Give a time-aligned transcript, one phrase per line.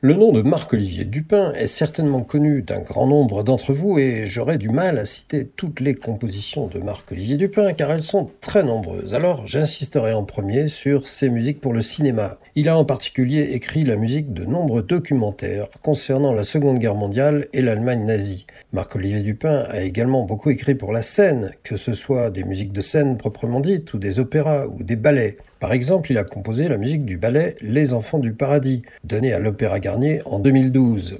[0.00, 4.56] Le nom de Marc-Olivier Dupin est certainement connu d'un grand nombre d'entre vous et j'aurais
[4.56, 9.14] du mal à citer toutes les compositions de Marc-Olivier Dupin car elles sont très nombreuses.
[9.14, 12.38] Alors j'insisterai en premier sur ses musiques pour le cinéma.
[12.54, 17.48] Il a en particulier écrit la musique de nombreux documentaires concernant la Seconde Guerre mondiale
[17.52, 18.46] et l'Allemagne nazie.
[18.72, 22.82] Marc-Olivier Dupin a également beaucoup écrit pour la scène, que ce soit des musiques de
[22.82, 25.34] scène proprement dites ou des opéras ou des ballets.
[25.60, 29.40] Par exemple, il a composé la musique du ballet Les Enfants du Paradis, donné à
[29.40, 31.18] l'Opéra Garnier en 2012.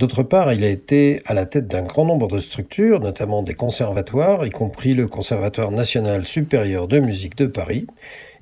[0.00, 3.52] D'autre part, il a été à la tête d'un grand nombre de structures, notamment des
[3.52, 7.86] conservatoires, y compris le Conservatoire national supérieur de musique de Paris.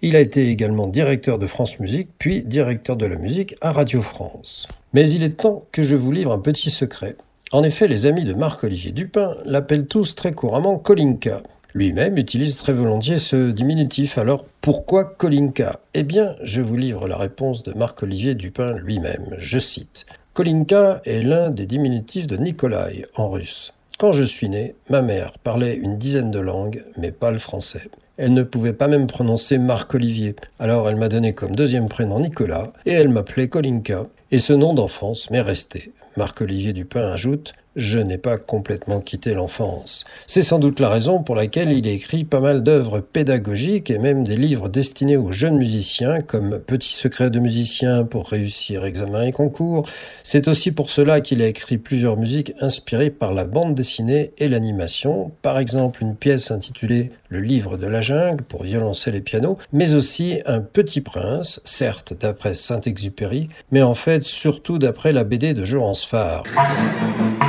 [0.00, 4.02] Il a été également directeur de France Musique, puis directeur de la musique à Radio
[4.02, 4.68] France.
[4.92, 7.16] Mais il est temps que je vous livre un petit secret.
[7.50, 11.42] En effet, les amis de Marc-Olivier Dupin l'appellent tous très couramment Kolinka.
[11.74, 15.80] Lui-même utilise très volontiers ce diminutif, alors pourquoi Kolinka?
[15.94, 19.34] Eh bien, je vous livre la réponse de Marc-Olivier Dupin lui-même.
[19.38, 20.06] Je cite
[20.38, 23.72] Kolinka est l'un des diminutifs de Nikolai en russe.
[23.98, 27.90] Quand je suis né, ma mère parlait une dizaine de langues, mais pas le français.
[28.18, 32.72] Elle ne pouvait pas même prononcer Marc-Olivier, alors elle m'a donné comme deuxième prénom Nicolas,
[32.86, 35.90] et elle m'appelait Kolinka, et ce nom d'enfance m'est resté.
[36.16, 40.04] Marc-Olivier Dupin ajoute je n'ai pas complètement quitté l'enfance.
[40.26, 44.24] C'est sans doute la raison pour laquelle il écrit pas mal d'œuvres pédagogiques et même
[44.24, 49.32] des livres destinés aux jeunes musiciens comme Petit secret de musicien pour réussir examen et
[49.32, 49.88] concours.
[50.22, 54.48] C'est aussi pour cela qu'il a écrit plusieurs musiques inspirées par la bande dessinée et
[54.48, 59.58] l'animation, par exemple une pièce intitulée Le livre de la jungle pour violoncelle et piano,
[59.72, 65.54] mais aussi Un petit prince, certes d'après Saint-Exupéry, mais en fait surtout d'après la BD
[65.54, 66.42] de Jean Sfar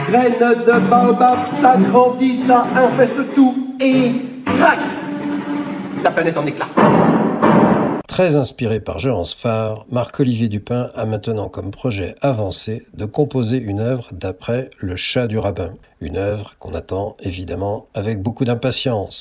[0.09, 4.12] graines de baobab, ça grandit, ça infeste tout et
[4.46, 4.80] crac
[6.03, 6.68] La planète en éclat.
[8.08, 13.80] Très inspiré par Jean Sfar, Marc-Olivier Dupin a maintenant comme projet avancé de composer une
[13.80, 15.74] œuvre d'après Le chat du rabbin.
[16.02, 19.18] Une œuvre qu'on attend évidemment avec beaucoup d'impatience.